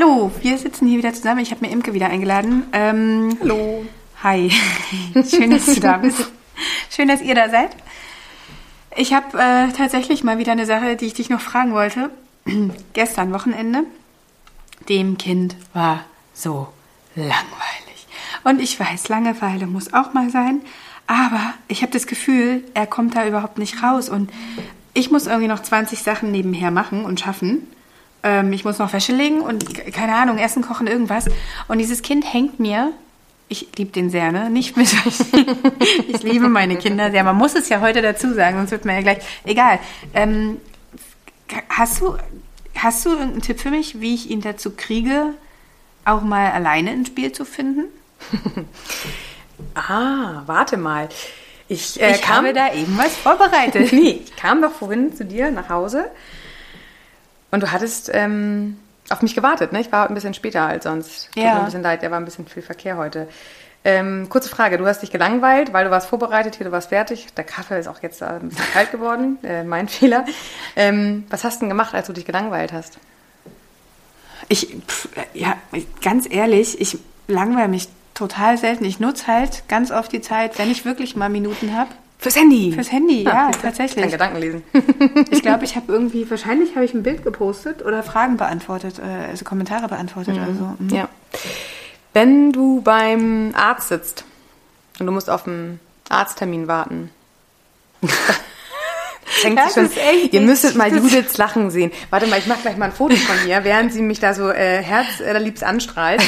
Hallo, 0.00 0.30
wir 0.42 0.56
sitzen 0.58 0.86
hier 0.86 0.98
wieder 0.98 1.12
zusammen. 1.12 1.40
Ich 1.40 1.50
habe 1.50 1.66
mir 1.66 1.72
Imke 1.72 1.92
wieder 1.92 2.08
eingeladen. 2.08 2.68
Ähm, 2.72 3.36
Hallo. 3.40 3.84
Hi, 4.22 4.48
schön, 5.28 5.50
dass 5.50 5.66
du 5.66 5.80
da 5.80 5.96
bist. 5.96 6.30
Schön, 6.88 7.08
dass 7.08 7.20
ihr 7.20 7.34
da 7.34 7.48
seid. 7.48 7.70
Ich 8.96 9.12
habe 9.12 9.36
äh, 9.36 9.72
tatsächlich 9.72 10.22
mal 10.22 10.38
wieder 10.38 10.52
eine 10.52 10.66
Sache, 10.66 10.94
die 10.94 11.06
ich 11.06 11.14
dich 11.14 11.30
noch 11.30 11.40
fragen 11.40 11.72
wollte. 11.72 12.10
Gestern 12.92 13.32
Wochenende. 13.32 13.84
Dem 14.88 15.18
Kind 15.18 15.56
war 15.72 16.04
so 16.32 16.68
langweilig. 17.16 18.06
Und 18.44 18.60
ich 18.60 18.78
weiß, 18.78 19.08
Langeweile 19.08 19.66
muss 19.66 19.92
auch 19.92 20.14
mal 20.14 20.30
sein. 20.30 20.60
Aber 21.08 21.54
ich 21.66 21.82
habe 21.82 21.90
das 21.90 22.06
Gefühl, 22.06 22.62
er 22.72 22.86
kommt 22.86 23.16
da 23.16 23.26
überhaupt 23.26 23.58
nicht 23.58 23.82
raus. 23.82 24.08
Und 24.08 24.30
ich 24.94 25.10
muss 25.10 25.26
irgendwie 25.26 25.48
noch 25.48 25.62
20 25.62 26.04
Sachen 26.04 26.30
nebenher 26.30 26.70
machen 26.70 27.04
und 27.04 27.18
schaffen. 27.18 27.66
Ähm, 28.22 28.52
ich 28.52 28.64
muss 28.64 28.78
noch 28.78 28.92
Wäsche 28.92 29.12
legen 29.12 29.40
und 29.40 29.74
keine 29.92 30.14
Ahnung, 30.14 30.38
Essen 30.38 30.62
kochen, 30.62 30.86
irgendwas. 30.86 31.26
Und 31.68 31.78
dieses 31.78 32.02
Kind 32.02 32.32
hängt 32.32 32.58
mir. 32.58 32.92
Ich 33.50 33.68
liebe 33.76 33.92
den 33.92 34.10
sehr, 34.10 34.30
ne? 34.30 34.50
Nicht 34.50 34.76
mit. 34.76 34.92
ich 36.08 36.22
liebe 36.22 36.48
meine 36.48 36.76
Kinder 36.76 37.10
sehr. 37.10 37.24
Man 37.24 37.36
muss 37.36 37.54
es 37.54 37.68
ja 37.68 37.80
heute 37.80 38.02
dazu 38.02 38.34
sagen, 38.34 38.58
sonst 38.58 38.72
wird 38.72 38.84
man 38.84 38.96
ja 38.96 39.02
gleich. 39.02 39.18
Egal. 39.44 39.78
Ähm, 40.12 40.58
hast 41.68 42.00
du, 42.00 42.16
hast 42.76 43.06
du 43.06 43.10
irgendeinen 43.10 43.42
Tipp 43.42 43.60
für 43.60 43.70
mich, 43.70 44.00
wie 44.00 44.14
ich 44.14 44.30
ihn 44.30 44.42
dazu 44.42 44.72
kriege, 44.76 45.34
auch 46.04 46.22
mal 46.22 46.50
alleine 46.50 46.92
ins 46.92 47.08
Spiel 47.08 47.32
zu 47.32 47.44
finden? 47.46 47.84
ah, 49.74 50.42
warte 50.44 50.76
mal. 50.76 51.08
Ich, 51.68 52.00
äh, 52.00 52.12
ich 52.12 52.22
kam, 52.22 52.44
habe 52.44 52.52
da 52.52 52.72
eben 52.74 52.98
was 52.98 53.16
vorbereitet. 53.16 53.92
nee, 53.92 54.22
ich 54.24 54.36
kam 54.36 54.60
doch 54.60 54.72
vorhin 54.72 55.14
zu 55.14 55.24
dir 55.24 55.50
nach 55.50 55.68
Hause 55.68 56.10
und 57.50 57.62
du 57.62 57.70
hattest 57.72 58.10
ähm, 58.12 58.78
auf 59.10 59.22
mich 59.22 59.34
gewartet. 59.34 59.72
Ne? 59.72 59.80
Ich 59.80 59.90
war 59.92 60.08
ein 60.08 60.14
bisschen 60.14 60.34
später 60.34 60.62
als 60.62 60.84
sonst. 60.84 61.26
Tut 61.32 61.42
Ja. 61.42 61.54
mir 61.54 61.58
ein 61.60 61.64
bisschen 61.66 61.82
leid, 61.82 62.02
da 62.02 62.10
war 62.10 62.18
ein 62.18 62.24
bisschen 62.24 62.46
viel 62.46 62.62
Verkehr 62.62 62.96
heute. 62.96 63.28
Ähm, 63.84 64.28
kurze 64.28 64.48
Frage, 64.48 64.76
du 64.76 64.86
hast 64.86 65.02
dich 65.02 65.10
gelangweilt, 65.10 65.72
weil 65.72 65.84
du 65.84 65.90
warst 65.90 66.08
vorbereitet, 66.08 66.56
hier, 66.56 66.66
du 66.66 66.72
warst 66.72 66.88
fertig. 66.88 67.28
Der 67.36 67.44
Kaffee 67.44 67.78
ist 67.78 67.86
auch 67.86 68.02
jetzt 68.02 68.22
ein 68.22 68.48
bisschen 68.48 68.64
kalt 68.72 68.90
geworden, 68.90 69.38
äh, 69.44 69.62
mein 69.64 69.88
Fehler. 69.88 70.24
Ähm, 70.76 71.24
was 71.30 71.44
hast 71.44 71.56
du 71.56 71.60
denn 71.60 71.68
gemacht, 71.70 71.94
als 71.94 72.06
du 72.08 72.12
dich 72.12 72.24
gelangweilt 72.26 72.72
hast? 72.72 72.98
Ich, 74.48 74.76
pf, 74.86 75.08
ja, 75.34 75.56
ganz 76.02 76.26
ehrlich, 76.28 76.80
ich 76.80 76.98
langweile 77.28 77.68
mich 77.68 77.88
total 78.14 78.58
selten. 78.58 78.84
Ich 78.84 78.98
nutze 79.00 79.26
halt 79.28 79.62
ganz 79.68 79.90
oft 79.90 80.10
die 80.12 80.20
Zeit, 80.20 80.58
wenn 80.58 80.70
ich 80.70 80.84
wirklich 80.84 81.14
mal 81.16 81.28
Minuten 81.28 81.76
habe. 81.76 81.90
Fürs 82.20 82.34
Handy. 82.36 82.72
Fürs 82.72 82.90
Handy, 82.90 83.22
ja, 83.22 83.46
siehst 83.46 83.62
du? 83.62 83.66
tatsächlich. 83.68 84.02
Kein 84.02 84.10
Gedanken 84.10 84.38
lesen. 84.38 84.62
Ich 85.30 85.42
glaube, 85.42 85.64
ich 85.64 85.76
habe 85.76 85.92
irgendwie, 85.92 86.28
wahrscheinlich 86.28 86.74
habe 86.74 86.84
ich 86.84 86.92
ein 86.94 87.02
Bild 87.02 87.22
gepostet 87.22 87.84
oder 87.84 88.02
Fragen 88.02 88.36
beantwortet, 88.36 88.98
äh, 88.98 89.30
also 89.30 89.44
Kommentare 89.44 89.88
beantwortet 89.88 90.34
oder 90.34 90.54
so. 90.54 90.74
Mhm. 90.78 90.88
Ja. 90.90 91.08
Wenn 92.14 92.52
du 92.52 92.80
beim 92.82 93.52
Arzt 93.54 93.88
sitzt 93.88 94.24
und 94.98 95.06
du 95.06 95.12
musst 95.12 95.30
auf 95.30 95.46
einen 95.46 95.78
Arzttermin 96.08 96.66
warten. 96.66 97.10
Fängt 99.24 99.58
Das 99.58 99.74
schon, 99.74 99.86
ist 99.86 99.96
echt 99.98 100.32
ihr 100.32 100.40
müsstet 100.40 100.74
mal 100.74 100.90
Judiths 100.92 101.36
Lachen 101.36 101.70
sehen. 101.70 101.92
Warte 102.10 102.26
mal, 102.26 102.38
ich 102.38 102.46
mache 102.46 102.62
gleich 102.62 102.76
mal 102.76 102.86
ein 102.86 102.92
Foto 102.92 103.14
von 103.14 103.36
ihr, 103.46 103.62
während 103.62 103.92
sie 103.92 104.02
mich 104.02 104.18
da 104.18 104.34
so 104.34 104.50
äh, 104.50 104.82
herzliebst 104.82 105.62
anstrahlt. 105.62 106.22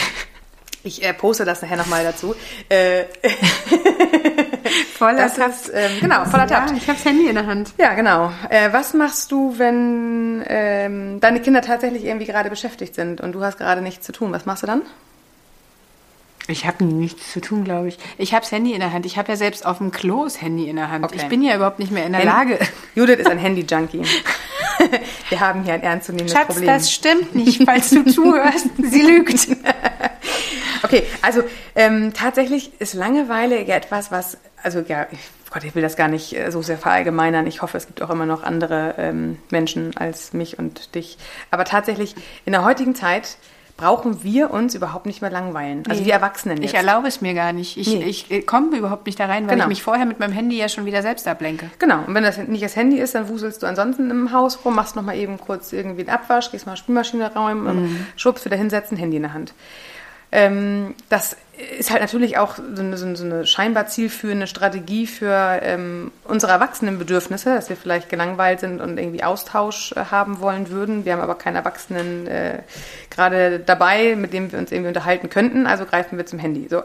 Ich 0.83 1.02
äh, 1.02 1.12
poste 1.12 1.44
das 1.44 1.62
nachher 1.62 1.77
nochmal 1.78 2.05
dazu. 2.05 2.34
Äh, 2.68 3.05
Voller 4.98 5.16
das 5.18 5.34
Tab. 5.34 5.50
ist, 5.50 5.70
ähm, 5.74 5.90
genau, 6.00 6.24
voller 6.24 6.46
Ja, 6.48 6.60
Tat. 6.66 6.72
ich 6.76 6.82
habe 6.88 6.94
das 6.98 7.04
Handy 7.04 7.26
in 7.28 7.34
der 7.34 7.46
Hand. 7.46 7.72
Ja, 7.78 7.94
genau. 7.94 8.32
Äh, 8.48 8.72
was 8.72 8.94
machst 8.94 9.30
du, 9.32 9.54
wenn 9.58 10.44
ähm, 10.48 11.20
deine 11.20 11.40
Kinder 11.40 11.62
tatsächlich 11.62 12.04
irgendwie 12.04 12.27
gerade 12.27 12.50
beschäftigt 12.50 12.94
sind 12.94 13.20
und 13.20 13.32
du 13.32 13.42
hast 13.42 13.58
gerade 13.58 13.82
nichts 13.82 14.04
zu 14.06 14.12
tun? 14.12 14.32
Was 14.32 14.46
machst 14.46 14.62
du 14.62 14.66
dann? 14.66 14.82
Ich 16.48 16.66
habe 16.66 16.84
nichts 16.84 17.32
zu 17.32 17.40
tun, 17.40 17.62
glaube 17.64 17.88
ich. 17.88 17.98
Ich 18.18 18.32
habe 18.34 18.42
das 18.42 18.50
Handy 18.50 18.72
in 18.72 18.80
der 18.80 18.92
Hand. 18.92 19.06
Ich 19.06 19.16
habe 19.18 19.28
ja 19.30 19.36
selbst 19.36 19.64
auf 19.64 19.78
dem 19.78 19.92
Klo 19.92 20.24
das 20.24 20.40
Handy 20.42 20.68
in 20.68 20.77
der 20.77 20.90
Hand. 20.90 21.05
Okay. 21.05 21.16
Ich 21.18 21.27
bin 21.28 21.42
ja 21.42 21.55
überhaupt 21.55 21.78
nicht 21.78 21.92
mehr 21.92 22.05
in 22.06 22.12
der 22.12 22.24
Lage. 22.24 22.58
Judith 22.96 23.18
ist 23.20 23.28
ein 23.30 23.39
Handy-Junkie. 23.46 24.02
Wir 25.28 25.40
haben 25.40 25.62
hier 25.62 25.74
ein 25.74 25.83
ernstzunehmendes 25.83 26.34
Schatz, 26.36 26.46
Problem. 26.48 26.66
das 26.66 26.90
stimmt 26.90 27.34
nicht, 27.36 27.62
falls 27.64 27.90
du 27.90 28.02
zuhörst. 28.11 28.66
Sie 28.83 29.02
lügt. 29.02 29.46
Okay, 30.90 31.05
also 31.23 31.42
ähm, 31.74 32.12
tatsächlich 32.12 32.73
ist 32.80 32.95
Langeweile 32.95 33.62
ja 33.64 33.77
etwas, 33.77 34.11
was, 34.11 34.39
also 34.62 34.80
ja, 34.86 35.06
ich, 35.11 35.18
Gott, 35.52 35.64
ich 35.64 35.74
will 35.74 35.83
das 35.83 35.96
gar 35.96 36.08
nicht 36.08 36.36
äh, 36.36 36.51
so 36.51 36.62
sehr 36.62 36.78
verallgemeinern. 36.78 37.46
Ich 37.46 37.62
hoffe, 37.62 37.77
es 37.77 37.86
gibt 37.86 38.02
auch 38.02 38.11
immer 38.11 38.27
noch 38.27 38.42
andere 38.42 38.95
ähm, 38.98 39.39
Menschen 39.51 39.96
als 39.96 40.33
mich 40.33 40.58
und 40.58 40.95
dich. 40.95 41.18
Aber 41.51 41.64
tatsächlich, 41.64 42.14
in 42.45 42.52
der 42.52 42.64
heutigen 42.64 42.95
Zeit 42.95 43.36
brauchen 43.77 44.23
wir 44.23 44.51
uns 44.51 44.74
überhaupt 44.74 45.06
nicht 45.06 45.23
mehr 45.23 45.30
langweilen. 45.30 45.84
Also 45.89 46.01
Nee. 46.02 46.08
wir 46.08 46.12
Erwachsenen 46.12 46.58
jetzt. 46.61 46.73
Ich 46.73 46.77
erlaube 46.77 47.08
es 47.08 47.22
mir 47.22 47.33
gar 47.33 47.55
nicht. 47.55 47.78
Ich, 47.78 47.89
Nee. 47.89 48.05
ich 48.05 48.30
äh, 48.30 48.42
komme 48.42 48.77
überhaupt 48.77 49.07
nicht 49.07 49.18
da 49.18 49.24
rein, 49.24 49.45
weil 49.46 49.55
Genau. 49.55 49.64
ich 49.64 49.68
mich 49.70 49.83
vorher 49.83 50.05
mit 50.05 50.20
meinem 50.20 50.33
Handy 50.33 50.58
ja 50.58 50.68
schon 50.68 50.84
wieder 50.84 51.01
selbst 51.01 51.27
ablenke. 51.27 51.70
Genau, 51.78 52.01
und 52.07 52.14
wenn 52.14 52.22
das 52.22 52.36
nicht 52.36 52.62
das 52.62 52.77
Handy 52.77 52.98
ist, 52.98 53.14
dann 53.14 53.28
wuselst 53.30 53.62
du 53.62 53.67
ansonsten 53.67 54.11
im 54.11 54.33
Haus 54.33 54.58
rum, 54.67 54.74
machst 54.74 54.96
nochmal 54.96 55.17
eben 55.17 55.39
kurz 55.39 55.72
irgendwie 55.72 56.02
einen 56.02 56.11
Abwasch, 56.11 56.51
gehst 56.51 56.67
mal 56.67 56.77
Spülmaschine 56.77 57.33
räumen, 57.34 57.84
Mhm. 57.84 58.07
schubst 58.17 58.45
wieder 58.45 58.57
hinsetzen, 58.58 58.98
Handy 58.98 59.17
in 59.17 59.22
der 59.22 59.33
Hand. 59.33 59.55
Ähm, 60.33 60.95
das 61.08 61.36
ist 61.79 61.91
halt 61.91 62.01
natürlich 62.01 62.39
auch 62.39 62.57
so 62.57 62.63
eine, 62.80 62.96
so 62.96 63.24
eine- 63.24 63.46
scheinbar 63.46 63.86
zielführende 63.86 64.46
Strategie 64.46 65.07
für 65.07 65.61
ähm, 65.63 66.11
unsere 66.24 66.52
Erwachsenenbedürfnisse, 66.52 67.55
dass 67.55 67.68
wir 67.68 67.77
vielleicht 67.77 68.08
gelangweilt 68.08 68.61
sind 68.61 68.80
und 68.80 68.96
irgendwie 68.96 69.23
Austausch 69.24 69.92
äh, 69.92 70.05
haben 70.11 70.40
wollen 70.40 70.70
würden. 70.70 71.05
Wir 71.05 71.13
haben 71.13 71.20
aber 71.20 71.35
keinen 71.35 71.57
Erwachsenen 71.57 72.27
äh, 72.27 72.61
gerade 73.11 73.58
dabei, 73.61 74.14
mit 74.17 74.33
dem 74.33 74.52
wir 74.52 74.58
uns 74.58 74.73
irgendwie 74.73 74.89
unterhalten 74.89 75.29
könnten, 75.29 75.67
also 75.67 75.85
greifen 75.85 76.17
wir 76.17 76.27
zum 76.27 76.39
Handy. 76.39 76.69
So. 76.70 76.83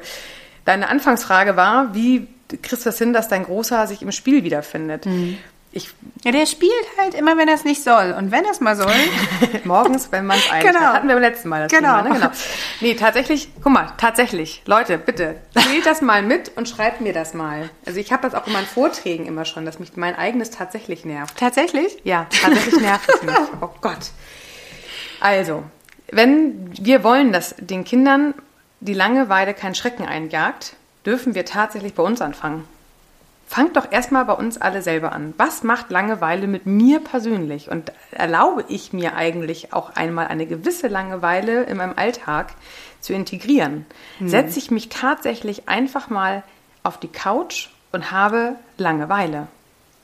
Deine 0.66 0.90
Anfangsfrage 0.90 1.56
war, 1.56 1.94
wie 1.94 2.28
kriegst 2.62 2.86
du 2.86 2.90
das 2.90 2.98
hin, 2.98 3.14
dass 3.14 3.28
dein 3.28 3.44
Großer 3.44 3.88
sich 3.88 4.02
im 4.02 4.12
Spiel 4.12 4.44
wiederfindet? 4.44 5.06
Ich 5.78 5.90
Ja, 6.24 6.32
der 6.32 6.46
spielt 6.46 6.72
halt 6.98 7.14
immer, 7.16 7.36
wenn 7.38 7.50
er 7.50 7.54
es 7.56 7.66
nicht 7.66 7.84
soll. 7.84 8.16
Und 8.18 8.32
wenn 8.32 8.46
er 8.46 8.52
es 8.52 8.62
mal 8.62 8.78
soll, 8.78 8.94
morgens, 9.66 10.10
wenn 10.12 10.26
man 10.26 10.38
es 10.40 10.50
eigentlich 10.50 10.72
Genau. 10.72 10.86
Hatten 10.94 11.08
wir 11.10 11.16
beim 11.16 11.22
letzten 11.24 11.50
Mal 11.50 11.64
das 11.64 11.72
Genau. 11.72 11.98
Thema, 12.02 12.10
ne? 12.14 12.16
genau. 12.16 12.32
Nee, 12.80 12.96
tatsächlich, 12.96 13.50
guck 13.62 13.74
mal, 13.74 13.92
tatsächlich, 13.98 14.62
Leute, 14.66 14.98
bitte, 14.98 15.36
spielt 15.60 15.86
das 15.86 16.02
mal 16.02 16.22
mit 16.24 16.54
und 16.56 16.70
schreibt 16.70 17.02
mir 17.02 17.12
das 17.12 17.34
mal. 17.34 17.70
Also 17.86 18.00
ich 18.00 18.14
habe 18.14 18.24
das 18.24 18.34
auch 18.34 18.48
in 18.48 18.54
meinen 18.54 18.66
Vorträgen 18.66 19.26
immer 19.26 19.44
schon, 19.44 19.66
dass 19.66 19.78
mich 19.80 19.98
mein 19.98 20.16
eigenes 20.18 20.50
tatsächlich 20.50 21.04
nervt. 21.04 21.38
tatsächlich. 21.38 21.98
Ja, 22.06 22.26
tatsächlich 22.42 22.80
nervt 22.80 23.10
es 23.14 23.22
mich. 23.22 23.36
Oh 23.62 23.70
Gott. 23.82 24.12
Also, 25.20 25.64
wenn 26.10 26.70
wir 26.84 27.04
wollen, 27.04 27.34
dass 27.34 27.54
den 27.60 27.84
Kindern 27.84 28.34
die 28.80 28.94
Langeweile 28.94 29.54
keinen 29.54 29.76
Schrecken 29.76 30.06
einjagt, 30.06 30.78
dürfen 31.06 31.36
wir 31.36 31.46
tatsächlich 31.46 31.94
bei 31.96 32.04
uns 32.04 32.22
anfangen. 32.22 32.66
Fangt 33.48 33.78
doch 33.78 33.92
erstmal 33.92 34.26
bei 34.26 34.34
uns 34.34 34.58
alle 34.58 34.82
selber 34.82 35.12
an. 35.12 35.34
Was 35.38 35.64
macht 35.64 35.92
Langeweile 35.92 36.48
mit 36.48 36.66
mir 36.66 37.00
persönlich? 37.00 37.70
Und 37.70 37.92
erlaube 38.12 38.66
ich 38.70 38.92
mir 38.92 39.16
eigentlich 39.16 39.72
auch 39.72 39.96
einmal 39.96 40.28
eine 40.28 40.48
gewisse 40.48 40.88
Langeweile 40.88 41.64
in 41.64 41.78
meinem 41.78 41.94
Alltag 41.96 42.54
zu 43.02 43.14
integrieren? 43.14 43.86
Setze 44.30 44.58
ich 44.60 44.72
mich 44.72 44.90
tatsächlich 44.90 45.70
einfach 45.70 46.10
mal 46.10 46.44
auf 46.84 47.00
die 47.00 47.08
Couch 47.08 47.70
und 47.92 48.12
habe 48.12 48.56
Langeweile? 48.78 49.48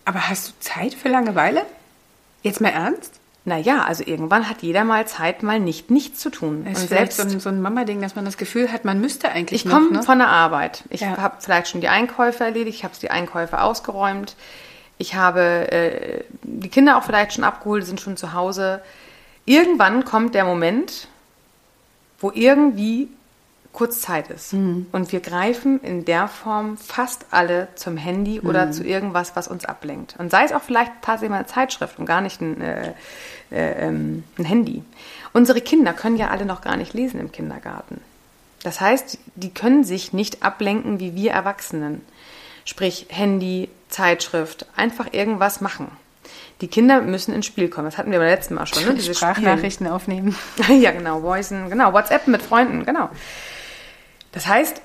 Aber 0.05 0.29
hast 0.29 0.49
du 0.49 0.53
Zeit 0.59 0.93
für 0.93 1.09
Langeweile? 1.09 1.65
Jetzt 2.43 2.61
mal 2.61 2.69
ernst? 2.69 3.20
Naja, 3.43 3.83
also 3.85 4.03
irgendwann 4.05 4.47
hat 4.47 4.61
jeder 4.61 4.83
mal 4.83 5.07
Zeit, 5.07 5.41
mal 5.41 5.59
nicht 5.59 5.89
nichts 5.89 6.19
zu 6.19 6.29
tun. 6.29 6.63
Das 6.69 6.83
ist 6.83 6.89
selbst, 6.89 7.17
so 7.17 7.23
ein, 7.23 7.39
so 7.39 7.49
ein 7.49 7.59
Mama-Ding, 7.59 7.99
dass 7.99 8.15
man 8.15 8.23
das 8.23 8.37
Gefühl 8.37 8.71
hat, 8.71 8.85
man 8.85 9.01
müsste 9.01 9.29
eigentlich 9.31 9.65
ich 9.65 9.71
komme 9.71 9.91
ne? 9.91 10.03
von 10.03 10.19
der 10.19 10.27
Arbeit. 10.27 10.83
Ich 10.89 11.01
Ja. 11.01 11.17
habe 11.17 11.37
vielleicht 11.39 11.67
schon 11.69 11.81
die 11.81 11.87
Einkäufe 11.87 12.43
erledigt, 12.43 12.77
ich 12.77 12.83
habe 12.83 12.93
die 13.01 13.09
Einkäufe 13.09 13.59
ausgeräumt. 13.61 14.35
Ich 14.99 15.15
habe 15.15 15.71
äh, 15.71 16.23
die 16.43 16.69
Kinder 16.69 16.97
auch 16.97 17.03
vielleicht 17.03 17.33
schon 17.33 17.43
abgeholt, 17.43 17.83
sind 17.85 17.99
schon 17.99 18.15
zu 18.15 18.33
Hause. 18.33 18.83
Irgendwann 19.45 20.05
kommt 20.05 20.35
der 20.35 20.45
Moment, 20.45 21.07
wo 22.19 22.31
irgendwie 22.31 23.09
kurz 23.73 24.01
Zeit 24.01 24.29
ist. 24.29 24.53
Mhm. 24.53 24.87
Und 24.91 25.11
wir 25.11 25.21
greifen 25.21 25.79
in 25.81 26.03
der 26.05 26.27
Form 26.27 26.77
fast 26.77 27.25
alle 27.31 27.69
zum 27.75 27.97
Handy 27.97 28.39
oder 28.41 28.65
Mhm. 28.67 28.73
zu 28.73 28.83
irgendwas, 28.83 29.35
was 29.35 29.47
uns 29.47 29.65
ablenkt. 29.65 30.15
Und 30.17 30.29
sei 30.31 30.43
es 30.43 30.51
auch 30.51 30.61
vielleicht 30.61 30.91
tatsächlich 31.01 31.29
mal 31.31 31.37
eine 31.37 31.47
Zeitschrift 31.47 31.97
und 31.99 32.05
gar 32.05 32.21
nicht 32.21 32.41
ein, 32.41 32.59
äh, 32.61 32.93
äh, 33.51 33.87
ähm, 33.87 34.23
ein 34.37 34.45
Handy. 34.45 34.83
Unsere 35.33 35.61
Kinder 35.61 35.93
können 35.93 36.17
ja 36.17 36.29
alle 36.29 36.45
noch 36.45 36.61
gar 36.61 36.75
nicht 36.75 36.93
lesen 36.93 37.19
im 37.19 37.31
Kindergarten. 37.31 38.01
Das 38.63 38.81
heißt, 38.81 39.17
die 39.35 39.53
können 39.53 39.83
sich 39.83 40.13
nicht 40.13 40.43
ablenken 40.43 40.99
wie 40.99 41.15
wir 41.15 41.31
Erwachsenen. 41.31 42.01
Sprich 42.65 43.07
Handy, 43.09 43.69
Zeitschrift, 43.89 44.67
einfach 44.75 45.13
irgendwas 45.13 45.61
machen. 45.61 45.87
Die 46.61 46.67
Kinder 46.67 47.01
müssen 47.01 47.33
ins 47.33 47.47
Spiel 47.47 47.69
kommen. 47.69 47.85
Das 47.85 47.97
hatten 47.97 48.11
wir 48.11 48.19
beim 48.19 48.27
letzten 48.27 48.53
Mal 48.53 48.67
schon. 48.67 48.85
Ne? 48.85 48.93
Diese 48.95 49.15
Sprachnachrichten 49.15 49.87
aufnehmen. 49.87 50.35
Spielen. 50.61 50.81
Ja, 50.81 50.91
genau. 50.91 51.23
Voicen, 51.23 51.69
genau. 51.69 51.91
WhatsApp 51.93 52.27
mit 52.27 52.41
Freunden, 52.43 52.85
genau. 52.85 53.09
Das 54.31 54.47
heißt, 54.47 54.81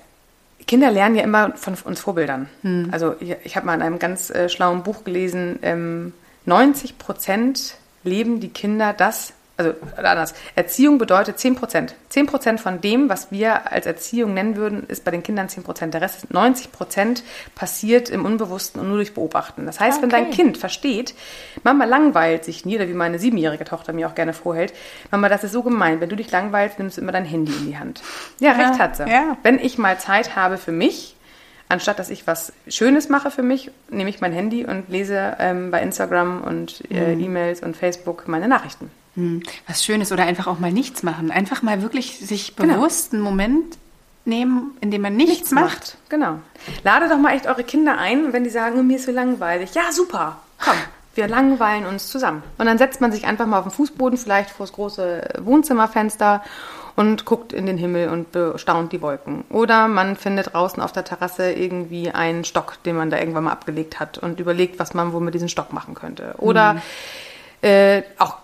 Kinder 0.66 0.90
lernen 0.90 1.16
ja 1.16 1.22
immer 1.22 1.52
von 1.56 1.74
uns 1.84 2.00
Vorbildern. 2.00 2.48
Also 2.90 3.14
ich, 3.20 3.36
ich 3.44 3.56
habe 3.56 3.66
mal 3.66 3.74
in 3.74 3.82
einem 3.82 3.98
ganz 3.98 4.30
äh, 4.30 4.48
schlauen 4.48 4.82
Buch 4.82 5.04
gelesen, 5.04 5.58
ähm, 5.62 6.12
90 6.46 6.98
Prozent 6.98 7.76
leben 8.02 8.40
die 8.40 8.48
Kinder 8.48 8.92
das, 8.92 9.32
also 9.58 9.72
anders, 9.96 10.34
Erziehung 10.54 10.98
bedeutet 10.98 11.38
10 11.38 11.54
Prozent. 11.54 11.94
10 12.10 12.26
Prozent 12.26 12.60
von 12.60 12.82
dem, 12.82 13.08
was 13.08 13.30
wir 13.30 13.72
als 13.72 13.86
Erziehung 13.86 14.34
nennen 14.34 14.56
würden, 14.56 14.84
ist 14.86 15.02
bei 15.04 15.10
den 15.10 15.22
Kindern 15.22 15.48
10 15.48 15.62
Prozent. 15.62 15.94
Der 15.94 16.02
Rest, 16.02 16.30
90 16.30 16.72
Prozent, 16.72 17.22
passiert 17.54 18.10
im 18.10 18.26
Unbewussten 18.26 18.80
und 18.80 18.88
nur 18.88 18.96
durch 18.96 19.14
Beobachten. 19.14 19.64
Das 19.64 19.80
heißt, 19.80 19.98
okay. 19.98 20.02
wenn 20.02 20.10
dein 20.10 20.30
Kind 20.30 20.58
versteht, 20.58 21.14
Mama 21.64 21.86
langweilt 21.86 22.44
sich 22.44 22.66
nie, 22.66 22.76
oder 22.76 22.86
wie 22.88 22.94
meine 22.94 23.18
siebenjährige 23.18 23.64
Tochter 23.64 23.94
mir 23.94 24.08
auch 24.08 24.14
gerne 24.14 24.34
vorhält, 24.34 24.74
Mama, 25.10 25.30
das 25.30 25.42
ist 25.42 25.52
so 25.52 25.62
gemein, 25.62 26.00
wenn 26.02 26.10
du 26.10 26.16
dich 26.16 26.30
langweilst, 26.30 26.78
nimmst 26.78 26.98
du 26.98 27.00
immer 27.00 27.12
dein 27.12 27.24
Handy 27.24 27.52
in 27.52 27.66
die 27.66 27.78
Hand. 27.78 28.02
Ja, 28.40 28.50
ja 28.50 28.68
recht 28.68 28.78
hat 28.78 28.96
sie. 28.96 29.04
Ja. 29.04 29.38
Wenn 29.42 29.58
ich 29.58 29.78
mal 29.78 29.98
Zeit 29.98 30.36
habe 30.36 30.58
für 30.58 30.72
mich, 30.72 31.16
anstatt 31.70 31.98
dass 31.98 32.10
ich 32.10 32.26
was 32.26 32.52
Schönes 32.68 33.08
mache 33.08 33.30
für 33.30 33.42
mich, 33.42 33.70
nehme 33.88 34.10
ich 34.10 34.20
mein 34.20 34.32
Handy 34.32 34.66
und 34.66 34.90
lese 34.90 35.36
ähm, 35.38 35.70
bei 35.70 35.80
Instagram 35.80 36.42
und 36.42 36.82
äh, 36.90 37.14
mhm. 37.14 37.24
E-Mails 37.24 37.62
und 37.62 37.74
Facebook 37.74 38.28
meine 38.28 38.48
Nachrichten. 38.48 38.90
Mhm. 39.16 39.42
Was 39.66 39.84
Schönes 39.84 40.12
oder 40.12 40.24
einfach 40.24 40.46
auch 40.46 40.58
mal 40.58 40.72
nichts 40.72 41.02
machen. 41.02 41.30
Einfach 41.30 41.62
mal 41.62 41.82
wirklich 41.82 42.18
sich 42.18 42.54
genau. 42.54 42.74
bewusst 42.74 43.10
genau. 43.10 43.24
einen 43.24 43.36
Moment 43.36 43.78
nehmen, 44.26 44.76
in 44.80 44.90
dem 44.90 45.02
man 45.02 45.16
nichts, 45.16 45.32
nichts 45.32 45.50
macht. 45.52 45.64
macht. 45.64 45.98
Genau. 46.08 46.38
Lade 46.84 47.08
doch 47.08 47.18
mal 47.18 47.34
echt 47.34 47.46
eure 47.46 47.64
Kinder 47.64 47.98
ein, 47.98 48.32
wenn 48.32 48.44
die 48.44 48.50
sagen, 48.50 48.78
oh, 48.78 48.82
mir 48.82 48.96
ist 48.96 49.06
so 49.06 49.12
langweilig. 49.12 49.74
Ja, 49.74 49.92
super. 49.92 50.38
Komm. 50.62 50.76
Wir 51.14 51.28
langweilen 51.28 51.86
uns 51.86 52.08
zusammen. 52.08 52.42
Und 52.58 52.66
dann 52.66 52.76
setzt 52.76 53.00
man 53.00 53.10
sich 53.10 53.26
einfach 53.26 53.46
mal 53.46 53.58
auf 53.58 53.64
den 53.64 53.72
Fußboden, 53.72 54.18
vielleicht 54.18 54.50
vor 54.50 54.66
das 54.66 54.74
große 54.74 55.40
Wohnzimmerfenster 55.40 56.42
und 56.94 57.24
guckt 57.24 57.54
in 57.54 57.64
den 57.64 57.78
Himmel 57.78 58.08
und 58.08 58.32
bestaunt 58.32 58.92
die 58.92 59.00
Wolken. 59.00 59.44
Oder 59.48 59.88
man 59.88 60.16
findet 60.16 60.52
draußen 60.52 60.82
auf 60.82 60.92
der 60.92 61.04
Terrasse 61.04 61.52
irgendwie 61.52 62.10
einen 62.10 62.44
Stock, 62.44 62.82
den 62.84 62.96
man 62.96 63.10
da 63.10 63.18
irgendwann 63.18 63.44
mal 63.44 63.52
abgelegt 63.52 63.98
hat 63.98 64.18
und 64.18 64.40
überlegt, 64.40 64.78
was 64.78 64.92
man 64.92 65.12
wohl 65.12 65.20
mit 65.20 65.34
diesem 65.34 65.48
Stock 65.48 65.72
machen 65.72 65.94
könnte. 65.94 66.34
Oder 66.38 66.74
mhm. 66.74 66.80
äh, 67.62 68.02
auch 68.18 68.36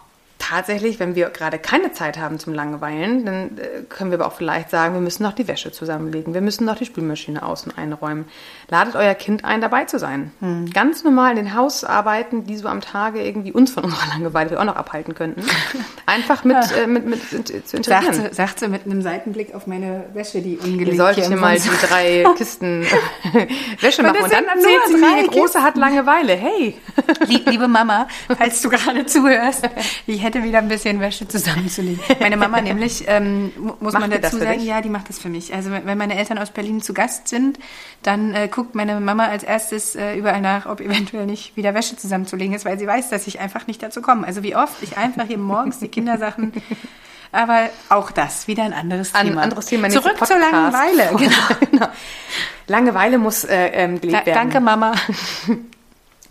tatsächlich, 0.53 1.01
wenn 1.01 1.15
wir 1.15 1.31
gerade 1.31 1.59
keine 1.59 1.93
Zeit 1.93 2.19
haben 2.19 2.39
zum 2.39 2.53
Langweilen, 2.53 3.25
dann 3.25 3.59
äh, 3.59 3.83
können 3.89 4.11
wir 4.11 4.19
aber 4.19 4.27
auch 4.27 4.37
vielleicht 4.37 4.69
sagen, 4.69 4.93
wir 4.93 5.01
müssen 5.01 5.23
noch 5.23 5.33
die 5.33 5.49
Wäsche 5.49 5.73
zusammenlegen, 5.73 6.35
wir 6.35 6.43
müssen 6.43 6.67
noch 6.67 6.77
die 6.77 6.85
Spülmaschine 6.85 7.43
außen 7.43 7.73
einräumen. 7.77 8.27
Ladet 8.69 8.95
euer 8.95 9.15
Kind 9.15 9.47
ein, 9.47 9.63
dabei 9.63 9.87
zu 9.87 9.99
sein. 9.99 10.31
Hm. 10.41 10.71
Ganz 10.71 11.05
normal 11.05 11.31
in 11.31 11.37
den 11.37 11.55
Hausarbeiten, 11.55 12.45
die 12.45 12.57
so 12.57 12.69
am 12.69 12.83
Tage 12.83 13.23
irgendwie 13.25 13.53
uns 13.53 13.73
von 13.73 13.85
unserer 13.93 14.09
Langeweile 14.09 14.61
auch 14.61 14.65
noch 14.65 14.77
abhalten 14.77 15.15
könnten. 15.15 15.43
Einfach 16.05 16.45
mit, 16.45 16.57
äh, 16.77 16.87
mit, 16.87 17.07
mit, 17.07 17.33
mit 17.33 17.69
zu 17.69 17.77
integrieren. 17.79 18.15
Sagt, 18.15 18.35
sagt 18.35 18.61
sie 18.61 18.69
mit 18.69 18.85
einem 18.85 19.01
Seitenblick 19.01 19.55
auf 19.55 19.67
meine 19.67 20.05
Wäsche, 20.13 20.43
die 20.43 20.59
ungelegt 20.59 20.93
Ihr 20.93 20.97
solltet 20.97 21.27
hier 21.29 21.37
mal 21.37 21.59
die 21.59 21.87
drei 21.87 22.27
Kisten 22.37 22.85
Wäsche 23.81 24.03
machen. 24.03 24.23
Und 24.23 24.33
dann 24.33 24.45
erzählt 24.45 24.83
sie 24.87 24.97
mir, 24.97 25.23
die 25.23 25.29
Große 25.29 25.63
hat 25.63 25.77
Langeweile. 25.77 26.35
Hey! 26.35 26.75
Liebe 27.47 27.69
Mama, 27.69 28.07
falls 28.37 28.61
du 28.61 28.69
gerade 28.69 29.07
zuhörst, 29.07 29.69
ich 30.07 30.23
hätte 30.23 30.42
wieder 30.45 30.59
ein 30.59 30.69
bisschen 30.69 31.01
Wäsche 31.01 31.27
zusammenzulegen. 31.29 32.01
Meine 32.21 32.37
Mama 32.37 32.61
nämlich, 32.63 33.05
ähm, 33.07 33.53
muss 33.81 33.93
macht 33.93 34.09
man 34.09 34.11
dazu 34.11 34.39
sagen, 34.39 34.61
ja, 34.61 34.81
die 34.81 34.89
macht 34.89 35.09
das 35.09 35.19
für 35.19 35.29
mich. 35.29 35.55
Also 35.55 35.71
wenn 35.71 35.99
meine 35.99 36.17
Eltern 36.17 36.39
aus 36.39 36.51
Berlin 36.51 36.81
zu 36.81 36.95
Gast 36.95 37.29
sind, 37.29 37.59
dann 38.03 38.35
äh, 38.35 38.49
guckt 38.49 38.75
meine 38.75 39.01
Mama 39.01 39.27
als 39.27 39.43
erstes 39.43 39.95
äh, 39.97 40.15
überall 40.15 40.41
nach, 40.41 40.67
ob 40.67 40.81
eventuell 40.81 41.27
nicht 41.27 41.57
wieder 41.57 41.75
Wäsche 41.75 41.97
zusammenzulegen 41.97 42.55
ist, 42.55 42.65
weil 42.65 42.79
sie 42.79 42.87
weiß, 42.87 43.11
dass 43.11 43.27
ich 43.27 43.41
einfach 43.41 43.67
nicht 43.67 43.83
dazu 43.83 44.03
komme. 44.03 44.27
Also 44.27 44.43
wie 44.43 44.57
oft 44.57 44.83
ich 44.83 44.99
einfach 44.99 45.27
hier 45.27 45.39
morgens 45.39 45.79
die 45.79 45.89
Kindersachen 45.89 46.53
aber 47.33 47.71
auch 47.89 48.11
das 48.11 48.47
wieder 48.47 48.63
ein 48.63 48.75
anderes 48.75 49.13
Thema. 49.13 49.31
Ein 49.31 49.39
anderes 49.39 49.67
Thema. 49.67 49.89
Zurück 49.89 50.25
zur 50.25 50.39
Langeweile. 50.39 51.11
Genau. 51.17 51.71
genau. 51.71 51.89
Langeweile 52.67 53.19
muss 53.19 53.45
äh, 53.45 53.69
ähm, 53.69 54.01
gelebt 54.01 54.27
werden. 54.27 54.35
Danke, 54.35 54.61
Mama. 54.61 54.93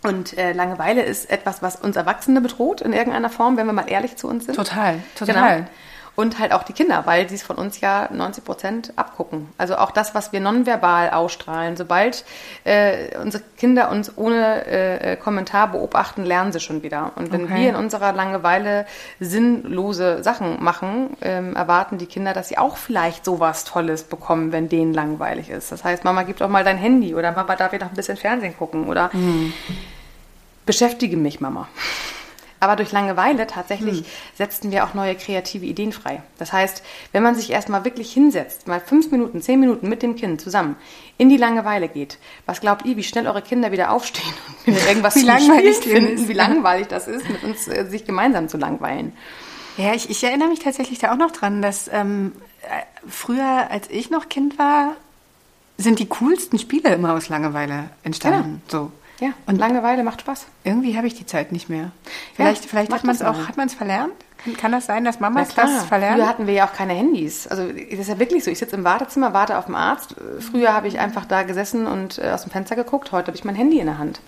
Und 0.02 0.36
äh, 0.36 0.52
Langeweile 0.52 1.02
ist 1.02 1.30
etwas, 1.30 1.62
was 1.62 1.76
uns 1.76 1.96
Erwachsene 1.96 2.40
bedroht 2.40 2.80
in 2.80 2.92
irgendeiner 2.92 3.30
Form, 3.30 3.56
wenn 3.56 3.66
wir 3.66 3.72
mal 3.72 3.88
ehrlich 3.88 4.16
zu 4.16 4.28
uns 4.28 4.46
sind. 4.46 4.56
Total, 4.56 4.98
total. 5.14 5.56
Genau. 5.56 5.68
Und 6.14 6.38
halt 6.38 6.52
auch 6.52 6.62
die 6.62 6.74
Kinder, 6.74 7.06
weil 7.06 7.26
sie 7.30 7.36
es 7.36 7.42
von 7.42 7.56
uns 7.56 7.80
ja 7.80 8.10
90 8.12 8.44
Prozent 8.44 8.92
abgucken. 8.96 9.48
Also 9.56 9.76
auch 9.76 9.90
das, 9.90 10.14
was 10.14 10.30
wir 10.30 10.40
nonverbal 10.40 11.08
ausstrahlen. 11.08 11.78
Sobald 11.78 12.26
äh, 12.64 13.16
unsere 13.16 13.42
Kinder 13.56 13.90
uns 13.90 14.12
ohne 14.18 14.66
äh, 14.66 15.16
Kommentar 15.16 15.68
beobachten, 15.68 16.26
lernen 16.26 16.52
sie 16.52 16.60
schon 16.60 16.82
wieder. 16.82 17.12
Und 17.16 17.32
wenn 17.32 17.44
okay. 17.44 17.62
wir 17.62 17.70
in 17.70 17.76
unserer 17.76 18.12
Langeweile 18.12 18.84
sinnlose 19.20 20.22
Sachen 20.22 20.62
machen, 20.62 21.16
ähm, 21.22 21.56
erwarten 21.56 21.96
die 21.96 22.06
Kinder, 22.06 22.34
dass 22.34 22.48
sie 22.48 22.58
auch 22.58 22.76
vielleicht 22.76 23.24
sowas 23.24 23.64
Tolles 23.64 24.02
bekommen, 24.02 24.52
wenn 24.52 24.68
denen 24.68 24.92
langweilig 24.92 25.48
ist. 25.48 25.72
Das 25.72 25.82
heißt, 25.82 26.04
Mama, 26.04 26.24
gib 26.24 26.36
doch 26.36 26.48
mal 26.48 26.62
dein 26.62 26.76
Handy 26.76 27.14
oder 27.14 27.32
Mama 27.32 27.56
darf 27.56 27.72
ich 27.72 27.80
noch 27.80 27.88
ein 27.88 27.96
bisschen 27.96 28.18
Fernsehen 28.18 28.54
gucken 28.54 28.86
oder 28.86 29.08
mhm. 29.14 29.54
Beschäftige 30.66 31.16
mich, 31.16 31.40
Mama. 31.40 31.68
Aber 32.62 32.76
durch 32.76 32.92
Langeweile 32.92 33.48
tatsächlich 33.48 33.98
hm. 33.98 34.04
setzten 34.38 34.70
wir 34.70 34.84
auch 34.84 34.94
neue 34.94 35.16
kreative 35.16 35.66
Ideen 35.66 35.90
frei. 35.90 36.22
Das 36.38 36.52
heißt, 36.52 36.84
wenn 37.10 37.24
man 37.24 37.34
sich 37.34 37.50
erstmal 37.50 37.84
wirklich 37.84 38.12
hinsetzt, 38.12 38.68
mal 38.68 38.78
fünf 38.78 39.10
Minuten, 39.10 39.42
zehn 39.42 39.58
Minuten 39.58 39.88
mit 39.88 40.04
dem 40.04 40.14
Kind 40.14 40.40
zusammen 40.40 40.76
in 41.18 41.28
die 41.28 41.36
Langeweile 41.36 41.88
geht, 41.88 42.18
was 42.46 42.60
glaubt 42.60 42.86
ihr, 42.86 42.96
wie 42.96 43.02
schnell 43.02 43.26
eure 43.26 43.42
Kinder 43.42 43.72
wieder 43.72 43.90
aufstehen 43.90 44.32
und 44.46 44.66
wieder 44.76 44.86
irgendwas 44.86 45.16
wie 45.16 45.22
langweilig 45.22 45.78
finden, 45.78 46.28
wie 46.28 46.32
langweilig 46.34 46.86
das 46.86 47.08
ist, 47.08 47.28
mit 47.28 47.42
uns 47.42 47.66
äh, 47.66 47.84
sich 47.86 48.04
gemeinsam 48.04 48.48
zu 48.48 48.58
langweilen? 48.58 49.12
Ja, 49.76 49.94
ich, 49.94 50.08
ich 50.08 50.22
erinnere 50.22 50.48
mich 50.48 50.60
tatsächlich 50.60 51.00
da 51.00 51.12
auch 51.12 51.16
noch 51.16 51.32
dran, 51.32 51.62
dass 51.62 51.90
ähm, 51.92 52.30
äh, 52.62 52.82
früher, 53.08 53.72
als 53.72 53.90
ich 53.90 54.10
noch 54.10 54.28
Kind 54.28 54.56
war, 54.60 54.94
sind 55.78 55.98
die 55.98 56.06
coolsten 56.06 56.60
Spiele 56.60 56.94
immer 56.94 57.14
aus 57.14 57.28
Langeweile 57.28 57.90
entstanden. 58.04 58.62
Genau. 58.68 58.84
So. 58.84 58.92
Ja, 59.22 59.34
und 59.46 59.56
Langeweile 59.56 60.02
macht 60.02 60.22
Spaß. 60.22 60.46
Irgendwie 60.64 60.96
habe 60.96 61.06
ich 61.06 61.14
die 61.14 61.24
Zeit 61.24 61.52
nicht 61.52 61.68
mehr. 61.68 61.92
Vielleicht, 62.34 62.64
ja, 62.64 62.68
vielleicht 62.68 62.92
hat 62.92 63.04
man 63.04 63.14
es 63.14 63.22
auch, 63.22 63.46
hat 63.46 63.56
man 63.56 63.68
es 63.68 63.74
verlernt? 63.74 64.12
Kann, 64.42 64.56
kann, 64.56 64.72
das 64.72 64.86
sein, 64.86 65.04
dass 65.04 65.20
Mamas 65.20 65.54
das 65.54 65.84
verlernen? 65.84 66.18
Früher 66.18 66.28
hatten 66.28 66.46
wir 66.48 66.54
ja 66.54 66.66
auch 66.66 66.72
keine 66.72 66.94
Handys. 66.94 67.46
Also 67.46 67.68
das 67.68 68.00
ist 68.00 68.08
ja 68.08 68.18
wirklich 68.18 68.42
so. 68.42 68.50
Ich 68.50 68.58
sitze 68.58 68.74
im 68.74 68.82
Wartezimmer, 68.82 69.32
warte 69.32 69.58
auf 69.58 69.66
den 69.66 69.76
Arzt. 69.76 70.16
Früher 70.40 70.74
habe 70.74 70.88
ich 70.88 70.98
einfach 70.98 71.24
da 71.24 71.44
gesessen 71.44 71.86
und 71.86 72.18
äh, 72.18 72.32
aus 72.32 72.42
dem 72.42 72.50
Fenster 72.50 72.74
geguckt. 72.74 73.12
Heute 73.12 73.28
habe 73.28 73.36
ich 73.36 73.44
mein 73.44 73.54
Handy 73.54 73.78
in 73.78 73.86
der 73.86 73.98
Hand. 73.98 74.20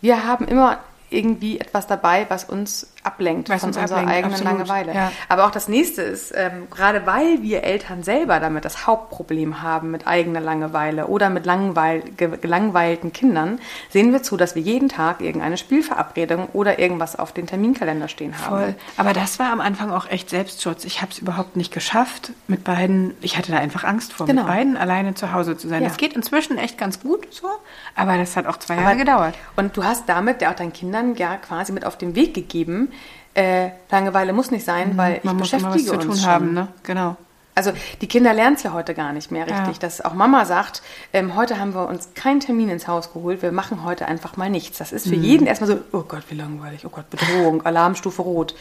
Wir 0.00 0.26
haben 0.26 0.48
immer 0.48 0.78
irgendwie 1.10 1.60
etwas 1.60 1.86
dabei, 1.86 2.26
was 2.28 2.42
uns 2.42 2.91
ablenkt 3.04 3.48
was 3.48 3.60
von 3.60 3.70
uns 3.70 3.76
unserer 3.76 3.98
ablenkt, 3.98 4.14
eigenen 4.14 4.34
absolut. 4.34 4.58
Langeweile. 4.58 4.94
Ja. 4.94 5.12
Aber 5.28 5.46
auch 5.46 5.50
das 5.50 5.68
nächste 5.68 6.02
ist, 6.02 6.32
ähm, 6.36 6.68
gerade 6.70 7.04
weil 7.06 7.42
wir 7.42 7.64
Eltern 7.64 8.02
selber 8.02 8.38
damit 8.38 8.64
das 8.64 8.86
Hauptproblem 8.86 9.62
haben 9.62 9.90
mit 9.90 10.06
eigener 10.06 10.40
Langeweile 10.40 11.08
oder 11.08 11.28
mit 11.28 11.44
langweil 11.44 12.02
gelangweilten 12.16 13.12
Kindern, 13.12 13.58
sehen 13.90 14.12
wir 14.12 14.22
zu, 14.22 14.36
dass 14.36 14.54
wir 14.54 14.62
jeden 14.62 14.88
Tag 14.88 15.20
irgendeine 15.20 15.56
Spielverabredung 15.56 16.48
oder 16.52 16.78
irgendwas 16.78 17.18
auf 17.18 17.32
den 17.32 17.46
Terminkalender 17.46 18.08
stehen 18.08 18.38
haben. 18.38 18.56
Voll. 18.56 18.74
Aber 18.96 19.12
das 19.12 19.38
war 19.38 19.52
am 19.52 19.60
Anfang 19.60 19.90
auch 19.90 20.08
echt 20.08 20.30
Selbstschutz. 20.30 20.84
Ich 20.84 21.02
habe 21.02 21.10
es 21.10 21.18
überhaupt 21.18 21.56
nicht 21.56 21.72
geschafft, 21.72 22.32
mit 22.46 22.62
beiden, 22.62 23.14
ich 23.20 23.36
hatte 23.36 23.50
da 23.50 23.58
einfach 23.58 23.82
Angst 23.82 24.12
vor, 24.12 24.26
genau. 24.26 24.42
mit 24.42 24.50
beiden 24.50 24.76
alleine 24.76 25.14
zu 25.14 25.32
Hause 25.32 25.56
zu 25.56 25.68
sein. 25.68 25.82
Ja. 25.82 25.88
Das 25.88 25.96
geht 25.96 26.12
inzwischen 26.12 26.56
echt 26.56 26.78
ganz 26.78 27.00
gut 27.00 27.26
so, 27.32 27.48
aber 27.96 28.16
das 28.16 28.36
hat 28.36 28.46
auch 28.46 28.58
zwei 28.58 28.74
Jahre 28.74 28.88
aber, 28.88 28.96
gedauert. 28.96 29.34
Und 29.56 29.76
du 29.76 29.82
hast 29.82 30.08
damit 30.08 30.40
ja 30.40 30.52
auch 30.52 30.56
deinen 30.56 30.72
Kindern 30.72 31.16
ja 31.16 31.36
quasi 31.36 31.72
mit 31.72 31.84
auf 31.84 31.98
den 31.98 32.14
Weg 32.14 32.34
gegeben, 32.34 32.91
äh, 33.34 33.70
Langeweile 33.90 34.32
muss 34.32 34.50
nicht 34.50 34.64
sein, 34.64 34.92
mhm. 34.92 34.96
weil 34.96 35.16
ich 35.18 35.24
Man 35.24 35.38
beschäftige 35.38 35.72
muss 35.72 35.88
was 35.88 36.00
zu 36.00 36.08
tun 36.08 36.26
haben, 36.26 36.54
ne? 36.54 36.68
Genau. 36.82 37.16
Also 37.54 37.72
die 38.00 38.06
Kinder 38.06 38.32
lernen 38.32 38.56
es 38.56 38.62
ja 38.62 38.72
heute 38.72 38.94
gar 38.94 39.12
nicht 39.12 39.30
mehr 39.30 39.46
richtig, 39.46 39.74
ja. 39.74 39.78
dass 39.78 40.00
auch 40.00 40.14
Mama 40.14 40.46
sagt, 40.46 40.82
ähm, 41.12 41.36
heute 41.36 41.58
haben 41.58 41.74
wir 41.74 41.86
uns 41.86 42.14
keinen 42.14 42.40
Termin 42.40 42.70
ins 42.70 42.88
Haus 42.88 43.12
geholt, 43.12 43.42
wir 43.42 43.52
machen 43.52 43.84
heute 43.84 44.06
einfach 44.06 44.38
mal 44.38 44.48
nichts. 44.48 44.78
Das 44.78 44.90
ist 44.90 45.06
für 45.06 45.16
mhm. 45.16 45.22
jeden 45.22 45.46
erstmal 45.46 45.68
so, 45.68 45.78
oh 45.92 46.02
Gott, 46.02 46.22
wie 46.30 46.34
langweilig, 46.34 46.86
oh 46.86 46.88
Gott, 46.88 47.10
Bedrohung, 47.10 47.60
Alarmstufe 47.66 48.22
rot. 48.22 48.54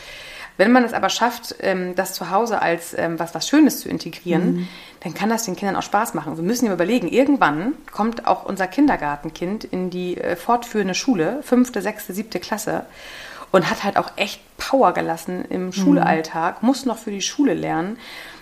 Wenn 0.58 0.74
man 0.74 0.84
es 0.84 0.92
aber 0.92 1.10
schafft, 1.10 1.56
ähm, 1.62 1.96
das 1.96 2.14
zu 2.14 2.30
Hause 2.30 2.62
als 2.62 2.94
ähm, 2.98 3.18
was, 3.18 3.34
was 3.34 3.48
Schönes 3.48 3.80
zu 3.80 3.88
integrieren, 3.88 4.54
mhm. 4.54 4.68
dann 5.00 5.14
kann 5.14 5.30
das 5.30 5.46
den 5.46 5.56
Kindern 5.56 5.78
auch 5.78 5.84
Spaß 5.84 6.14
machen. 6.14 6.36
Wir 6.36 6.44
müssen 6.44 6.66
ja 6.66 6.74
überlegen, 6.74 7.08
irgendwann 7.08 7.74
kommt 7.92 8.28
auch 8.28 8.44
unser 8.44 8.68
Kindergartenkind 8.68 9.64
in 9.64 9.90
die 9.90 10.18
äh, 10.18 10.36
fortführende 10.36 10.96
Schule, 10.96 11.42
fünfte, 11.44 11.82
sechste, 11.82 12.14
siebte 12.14 12.42
Klasse 12.42 12.86
und 13.52 13.70
hat 13.70 13.84
halt 13.84 13.98
auch 13.98 14.12
echt 14.16 14.42
Power 14.58 14.94
gelassen 14.94 15.46
im 15.50 15.68
mhm. 15.68 15.74
Schulalltag, 15.74 16.64
muss 16.64 16.86
noch 16.86 16.98
für 16.98 17.12
die 17.12 17.22
Schule 17.22 17.54
lernen, 17.54 17.98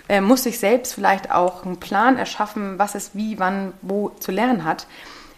äh, 0.07 0.21
muss 0.21 0.43
sich 0.43 0.59
selbst 0.59 0.93
vielleicht 0.93 1.31
auch 1.31 1.65
einen 1.65 1.77
Plan 1.77 2.17
erschaffen, 2.17 2.79
was 2.79 2.95
es 2.95 3.11
wie, 3.13 3.39
wann, 3.39 3.73
wo 3.81 4.09
zu 4.19 4.31
lernen 4.31 4.63
hat. 4.63 4.87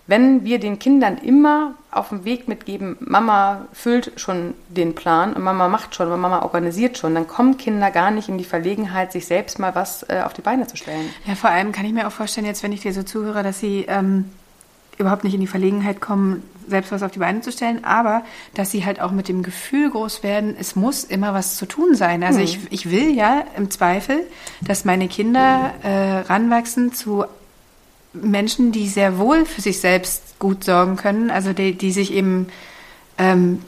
Wenn 0.07 0.43
wir 0.43 0.59
den 0.59 0.79
Kindern 0.79 1.17
immer 1.17 1.75
auf 1.91 2.09
dem 2.09 2.25
Weg 2.25 2.47
mitgeben, 2.47 2.97
Mama 2.99 3.67
füllt 3.71 4.11
schon 4.15 4.55
den 4.67 4.95
Plan 4.95 5.33
und 5.33 5.43
Mama 5.43 5.69
macht 5.69 5.95
schon 5.95 6.11
und 6.11 6.19
Mama 6.19 6.41
organisiert 6.41 6.97
schon, 6.97 7.13
dann 7.15 7.27
kommen 7.27 7.57
Kinder 7.57 7.91
gar 7.91 8.11
nicht 8.11 8.27
in 8.27 8.37
die 8.37 8.43
Verlegenheit, 8.43 9.11
sich 9.11 9.25
selbst 9.25 9.59
mal 9.59 9.75
was 9.75 10.03
äh, 10.09 10.21
auf 10.25 10.33
die 10.33 10.41
Beine 10.41 10.67
zu 10.67 10.75
stellen. 10.75 11.09
Ja, 11.25 11.35
vor 11.35 11.49
allem 11.49 11.71
kann 11.71 11.85
ich 11.85 11.93
mir 11.93 12.07
auch 12.07 12.11
vorstellen, 12.11 12.47
jetzt 12.47 12.63
wenn 12.63 12.73
ich 12.73 12.81
dir 12.81 12.93
so 12.93 13.03
zuhöre, 13.03 13.43
dass 13.43 13.59
sie 13.59 13.85
ähm, 13.87 14.25
überhaupt 14.97 15.23
nicht 15.23 15.33
in 15.33 15.41
die 15.41 15.47
Verlegenheit 15.47 16.01
kommen, 16.01 16.43
selbst 16.71 16.91
was 16.91 17.03
auf 17.03 17.11
die 17.11 17.19
Beine 17.19 17.41
zu 17.41 17.51
stellen, 17.51 17.83
aber 17.83 18.23
dass 18.55 18.71
sie 18.71 18.83
halt 18.85 18.99
auch 18.99 19.11
mit 19.11 19.27
dem 19.27 19.43
Gefühl 19.43 19.91
groß 19.91 20.23
werden, 20.23 20.55
es 20.59 20.75
muss 20.75 21.03
immer 21.03 21.33
was 21.33 21.55
zu 21.57 21.67
tun 21.67 21.93
sein. 21.95 22.23
Also 22.23 22.39
hm. 22.39 22.45
ich, 22.45 22.59
ich 22.71 22.89
will 22.89 23.15
ja 23.15 23.43
im 23.55 23.69
Zweifel, 23.69 24.23
dass 24.61 24.83
meine 24.83 25.07
Kinder 25.07 25.73
äh, 25.83 26.19
ranwachsen 26.21 26.93
zu 26.93 27.25
Menschen, 28.13 28.71
die 28.71 28.87
sehr 28.87 29.17
wohl 29.19 29.45
für 29.45 29.61
sich 29.61 29.79
selbst 29.79 30.39
gut 30.39 30.63
sorgen 30.63 30.95
können, 30.95 31.29
also 31.29 31.53
die, 31.53 31.77
die 31.77 31.91
sich 31.91 32.11
eben 32.11 32.47
ähm, 33.17 33.59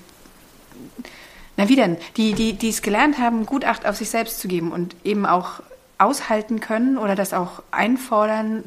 Na 1.56 1.70
wie 1.70 1.76
denn? 1.76 1.98
Die, 2.18 2.34
die, 2.34 2.54
die 2.54 2.70
es 2.70 2.82
gelernt 2.82 3.20
haben, 3.20 3.46
gut 3.46 3.66
Acht 3.66 3.86
auf 3.86 3.96
sich 3.96 4.10
selbst 4.10 4.40
zu 4.40 4.48
geben 4.48 4.72
und 4.72 4.96
eben 5.04 5.26
auch 5.26 5.62
aushalten 5.98 6.60
können 6.60 6.98
oder 6.98 7.16
das 7.16 7.34
auch 7.34 7.62
einfordern, 7.72 8.64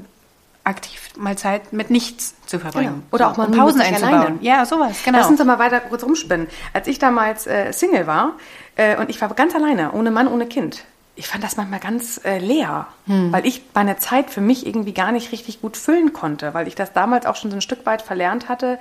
aktiv 0.66 1.10
mal 1.16 1.38
Zeit 1.38 1.72
mit 1.72 1.90
nichts 1.90 2.34
zu 2.46 2.58
verbringen. 2.58 2.94
Genau. 2.94 3.06
Oder 3.12 3.30
auch 3.30 3.36
mal 3.36 3.48
Pausen 3.48 3.80
einzubauen. 3.80 4.38
Ja, 4.40 4.64
sowas, 4.66 4.98
genau. 5.04 5.18
Lass 5.18 5.28
uns 5.28 5.38
doch 5.38 5.46
mal 5.46 5.58
weiter 5.58 5.80
kurz 5.80 6.02
rumspinnen. 6.02 6.48
Als 6.72 6.88
ich 6.88 6.98
damals 6.98 7.46
äh, 7.46 7.72
Single 7.72 8.06
war 8.06 8.34
äh, 8.76 8.96
und 8.96 9.08
ich 9.08 9.20
war 9.20 9.32
ganz 9.34 9.54
alleine, 9.54 9.92
ohne 9.92 10.10
Mann, 10.10 10.28
ohne 10.28 10.46
Kind, 10.46 10.84
ich 11.16 11.26
fand 11.28 11.42
das 11.42 11.56
manchmal 11.56 11.80
ganz 11.80 12.20
äh, 12.24 12.38
leer, 12.38 12.86
Hm. 13.06 13.32
weil 13.32 13.46
ich 13.46 13.62
meine 13.72 13.96
Zeit 13.98 14.30
für 14.30 14.40
mich 14.40 14.66
irgendwie 14.66 14.92
gar 14.92 15.12
nicht 15.12 15.30
richtig 15.32 15.60
gut 15.60 15.76
füllen 15.76 16.12
konnte, 16.12 16.54
weil 16.54 16.66
ich 16.68 16.74
das 16.74 16.92
damals 16.92 17.24
auch 17.24 17.36
schon 17.36 17.50
so 17.50 17.56
ein 17.56 17.60
Stück 17.60 17.86
weit 17.86 18.02
verlernt 18.02 18.48
hatte. 18.48 18.78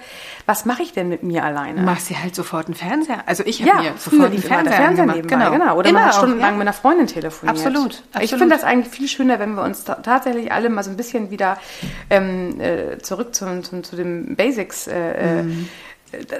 Was 0.47 0.65
mache 0.65 0.81
ich 0.81 0.93
denn 0.93 1.09
mit 1.09 1.21
mir 1.23 1.43
alleine? 1.43 1.79
Du 1.79 1.85
machst 1.85 2.09
dir 2.09 2.21
halt 2.21 2.33
sofort 2.35 2.65
einen 2.65 2.73
Fernseher. 2.75 3.23
Also 3.27 3.43
ich 3.45 3.61
habe 3.61 3.69
ja, 3.83 3.91
mir 3.91 3.97
sofort 3.97 4.31
einen 4.31 4.41
Fernseher 4.41 4.73
Fernseher 4.73 5.03
angemacht. 5.03 5.15
nebenbei, 5.29 5.49
genau. 5.57 5.77
Oder 5.77 5.89
Immer 5.89 5.99
man 5.99 6.07
hat 6.07 6.15
stundenlang 6.15 6.49
ja. 6.51 6.57
mit 6.57 6.61
einer 6.61 6.73
Freundin 6.73 7.07
telefoniert. 7.07 7.57
Absolut, 7.57 7.91
Ich 7.93 8.15
absolut. 8.15 8.39
finde 8.41 8.55
das 8.55 8.63
eigentlich 8.63 8.93
viel 8.93 9.07
schöner, 9.07 9.37
wenn 9.39 9.53
wir 9.53 9.63
uns 9.63 9.83
ta 9.83 9.95
tatsächlich 9.95 10.51
alle 10.51 10.69
mal 10.69 10.83
so 10.83 10.89
ein 10.89 10.97
bisschen 10.97 11.29
wieder 11.29 11.57
ähm, 12.09 12.59
äh, 12.59 12.97
zurück 12.97 13.35
zum, 13.35 13.63
zum, 13.63 13.83
zu 13.83 13.95
den 13.95 14.35
Basics 14.35 14.87
äh, 14.87 15.39
äh, 15.41 15.43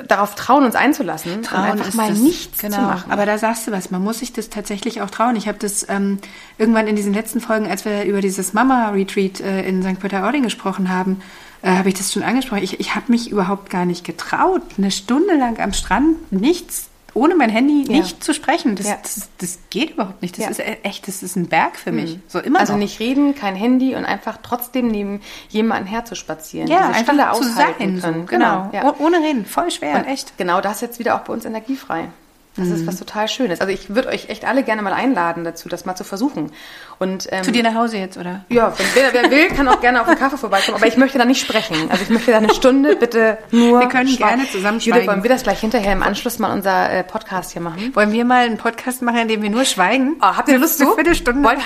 darauf 0.07 0.35
trauen, 0.35 0.63
uns 0.63 0.75
einzulassen 0.75 1.39
und 1.39 1.53
einfach 1.53 1.93
mal 1.93 2.09
das, 2.09 2.19
nichts 2.19 2.59
genau. 2.59 2.77
zu 2.77 2.81
machen. 2.83 3.11
Aber 3.11 3.25
da 3.25 3.37
sagst 3.37 3.67
du 3.67 3.71
was, 3.71 3.91
man 3.91 4.03
muss 4.03 4.19
sich 4.19 4.33
das 4.33 4.49
tatsächlich 4.49 5.01
auch 5.01 5.09
trauen. 5.09 5.35
Ich 5.35 5.47
habe 5.47 5.57
das 5.57 5.87
ähm, 5.89 6.19
irgendwann 6.57 6.87
in 6.87 6.95
diesen 6.95 7.13
letzten 7.13 7.41
Folgen, 7.41 7.67
als 7.67 7.85
wir 7.85 8.03
über 8.05 8.21
dieses 8.21 8.53
Mama-Retreat 8.53 9.41
äh, 9.41 9.67
in 9.67 9.83
St. 9.83 9.99
Peter-Ording 9.99 10.43
gesprochen 10.43 10.89
haben, 10.89 11.21
äh, 11.61 11.71
habe 11.71 11.89
ich 11.89 11.95
das 11.95 12.13
schon 12.13 12.23
angesprochen. 12.23 12.63
Ich, 12.63 12.79
ich 12.79 12.95
habe 12.95 13.11
mich 13.11 13.29
überhaupt 13.31 13.69
gar 13.69 13.85
nicht 13.85 14.03
getraut, 14.03 14.61
eine 14.77 14.91
Stunde 14.91 15.35
lang 15.35 15.59
am 15.59 15.73
Strand 15.73 16.31
nichts, 16.31 16.89
ohne 17.15 17.33
mein 17.33 17.49
Handy 17.49 17.83
Ja. 17.91 17.97
nicht 17.97 18.23
zu 18.23 18.33
sprechen. 18.33 18.75
Das, 18.75 18.87
Ja. 18.87 18.97
das, 19.01 19.29
das 19.39 19.59
geht 19.71 19.91
überhaupt 19.91 20.21
nicht. 20.21 20.37
Das 20.37 20.45
Ja. 20.45 20.51
ist 20.51 20.59
e- 20.59 20.77
echt, 20.83 21.07
das 21.07 21.23
ist 21.23 21.35
ein 21.35 21.47
Berg 21.47 21.77
für 21.77 21.91
mich. 21.91 22.19
So 22.27 22.37
immer 22.39 22.59
also 22.59 22.73
noch. 22.73 22.79
nicht 22.79 22.99
reden, 22.99 23.33
kein 23.33 23.55
Handy 23.55 23.95
und 23.95 24.05
einfach 24.05 24.37
trotzdem 24.43 24.89
neben 24.89 25.21
jemanden 25.49 25.87
herzuspazieren. 25.87 26.67
ja, 26.67 26.89
diese 26.89 27.03
Stille 27.05 27.27
einfach 27.27 27.39
zu 27.41 27.49
aushalten 27.49 27.99
sein. 27.99 28.01
So, 28.01 28.07
können. 28.11 28.25
genau. 28.27 28.69
Ja. 28.71 28.83
Oh- 28.99 29.03
Ohne 29.03 29.17
reden, 29.17 29.45
voll 29.45 29.71
schwer, 29.71 29.95
Und 29.95 30.05
echt. 30.05 30.37
Genau, 30.37 30.61
das 30.61 30.75
ist 30.75 30.81
jetzt 30.81 30.99
wieder 30.99 31.15
auch 31.15 31.21
bei 31.21 31.33
uns 31.33 31.45
energiefrei. 31.45 32.09
Das 32.57 32.67
Mhm. 32.67 32.75
ist 32.75 32.87
was 32.87 32.97
total 32.97 33.27
Schönes. 33.27 33.59
Also 33.59 33.73
ich 33.73 33.93
würde 33.93 34.07
euch 34.09 34.29
echt 34.29 34.45
alle 34.45 34.63
gerne 34.63 34.81
mal 34.81 34.93
einladen 34.93 35.43
dazu, 35.43 35.67
das 35.67 35.85
mal 35.85 35.95
zu 35.95 36.03
versuchen. 36.05 36.51
Und 36.99 37.27
ähm, 37.31 37.43
Zu 37.43 37.51
dir 37.51 37.63
nach 37.63 37.75
Hause 37.75 37.97
jetzt, 37.97 38.17
oder? 38.17 38.45
ja, 38.47 38.71
wenn 38.77 38.85
wer, 38.93 39.13
wer 39.23 39.29
will, 39.31 39.47
kann 39.49 39.67
auch 39.67 39.81
gerne 39.81 39.99
auf 39.99 40.07
den 40.07 40.17
Kaffee 40.17 40.37
vorbeikommen. 40.37 40.77
Aber 40.77 40.87
ich 40.87 40.95
möchte 40.95 41.17
da 41.17 41.25
nicht 41.25 41.41
sprechen. 41.41 41.75
Also 41.91 42.03
ich 42.03 42.09
möchte 42.09 42.31
da 42.31 42.37
eine 42.37 42.53
Stunde 42.53 42.95
bitte 42.95 43.37
nur. 43.51 43.81
Wir 43.81 43.89
können 43.89 44.15
gerne 44.15 44.47
zusammen 44.49 44.79
Judith, 44.79 44.93
schweigen. 44.93 45.07
wollen 45.07 45.23
wir 45.23 45.29
das 45.29 45.43
gleich 45.43 45.59
hinterher 45.59 45.91
im 45.91 46.01
Anschluss 46.01 46.39
mal 46.39 46.53
unser 46.53 46.89
äh, 46.89 47.03
Podcast 47.03 47.51
hier 47.51 47.61
machen? 47.61 47.93
Wollen 47.93 48.13
wir 48.13 48.23
mal 48.23 48.45
einen 48.45 48.57
Podcast 48.57 49.01
machen, 49.01 49.17
in 49.17 49.27
dem 49.27 49.41
wir 49.41 49.49
nur 49.49 49.65
schweigen? 49.65 50.15
Oh, 50.21 50.25
habt 50.25 50.47
ihr 50.47 50.57
Lust 50.57 50.79
Eine 50.79 50.89
zu? 50.91 50.95
Viertelstunde. 50.95 51.43
Wollt, 51.47 51.59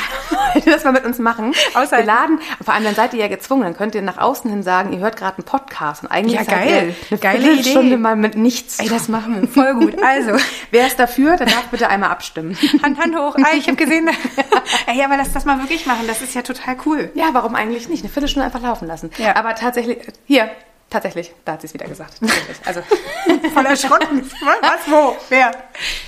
wollt 0.55 0.65
ihr 0.65 0.73
das 0.73 0.83
mal 0.83 0.93
mit 0.93 1.05
uns 1.05 1.19
machen? 1.19 1.53
Aushalten. 1.75 1.97
Wir 1.99 2.05
laden, 2.05 2.39
vor 2.63 2.73
allem 2.73 2.83
dann 2.85 2.95
seid 2.95 3.13
ihr 3.13 3.19
ja 3.19 3.27
gezwungen, 3.27 3.61
dann 3.63 3.77
könnt 3.77 3.93
ihr 3.93 4.01
nach 4.01 4.17
außen 4.17 4.49
hin 4.49 4.63
sagen, 4.63 4.91
ihr 4.93 4.99
hört 4.99 5.17
gerade 5.17 5.37
einen 5.37 5.45
Podcast 5.45 6.01
und 6.03 6.09
eigentlich 6.11 6.39
Ja, 6.39 6.43
geil. 6.45 6.67
ihr 6.67 6.95
eine 7.11 7.19
Geile 7.19 7.41
Viertelstunde 7.43 7.87
Idee. 7.89 7.97
mal 7.97 8.15
mit 8.15 8.35
nichts. 8.35 8.79
Ey, 8.79 8.89
das 8.89 9.07
machen 9.07 9.39
wir 9.41 9.47
voll 9.47 9.73
gut. 9.75 9.95
Also, 10.03 10.31
Wer 10.79 10.87
ist 10.87 10.97
dafür, 10.97 11.35
der 11.35 11.45
darf 11.45 11.67
bitte 11.67 11.89
einmal 11.89 12.09
abstimmen. 12.09 12.57
Hand, 12.83 12.97
Hand 12.97 13.13
hoch. 13.13 13.35
Ah, 13.35 13.53
ich 13.53 13.67
habe 13.67 13.75
gesehen. 13.75 14.09
Ey, 14.87 15.03
aber 15.03 15.17
lass 15.17 15.33
das 15.33 15.43
mal 15.43 15.59
wirklich 15.59 15.85
machen. 15.85 16.07
Das 16.07 16.21
ist 16.21 16.33
ja 16.33 16.41
total 16.41 16.77
cool. 16.85 17.11
Ja, 17.15 17.33
warum 17.33 17.53
eigentlich 17.53 17.89
nicht? 17.89 18.01
Eine 18.01 18.09
Viertelstunde 18.09 18.45
einfach 18.45 18.61
laufen 18.61 18.87
lassen. 18.87 19.09
Ja. 19.17 19.35
Aber 19.35 19.55
tatsächlich, 19.55 19.97
hier, 20.25 20.49
tatsächlich, 20.89 21.33
da 21.45 21.53
hat 21.53 21.61
sie 21.61 21.67
es 21.67 21.73
wieder 21.73 21.87
gesagt. 21.87 22.15
Tatsächlich. 22.19 22.57
Also, 22.65 22.81
Voll 23.53 23.65
erschrocken. 23.65 24.29
Was, 24.61 24.91
wo, 24.91 25.15
wer? 25.29 25.51